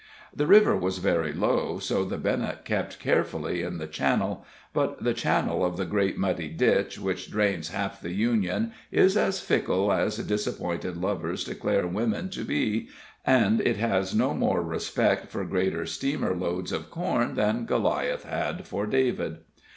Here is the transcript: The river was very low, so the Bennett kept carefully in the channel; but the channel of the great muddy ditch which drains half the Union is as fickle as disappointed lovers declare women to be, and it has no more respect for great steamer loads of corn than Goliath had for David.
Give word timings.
The 0.35 0.47
river 0.47 0.75
was 0.75 0.97
very 0.97 1.31
low, 1.31 1.77
so 1.77 2.03
the 2.03 2.17
Bennett 2.17 2.65
kept 2.65 2.97
carefully 2.97 3.61
in 3.61 3.77
the 3.77 3.85
channel; 3.85 4.43
but 4.73 5.03
the 5.03 5.13
channel 5.13 5.63
of 5.63 5.77
the 5.77 5.85
great 5.85 6.17
muddy 6.17 6.47
ditch 6.47 6.97
which 6.97 7.29
drains 7.29 7.69
half 7.69 8.01
the 8.01 8.11
Union 8.11 8.71
is 8.91 9.15
as 9.15 9.39
fickle 9.41 9.91
as 9.93 10.17
disappointed 10.17 10.97
lovers 10.97 11.43
declare 11.43 11.85
women 11.85 12.29
to 12.29 12.43
be, 12.43 12.89
and 13.27 13.61
it 13.61 13.77
has 13.77 14.15
no 14.15 14.33
more 14.33 14.63
respect 14.63 15.27
for 15.29 15.45
great 15.45 15.75
steamer 15.87 16.33
loads 16.35 16.71
of 16.71 16.89
corn 16.89 17.35
than 17.35 17.67
Goliath 17.67 18.23
had 18.23 18.65
for 18.65 18.87
David. 18.87 19.41